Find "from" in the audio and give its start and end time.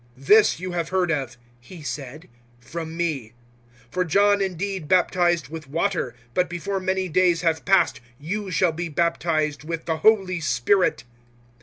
2.59-2.97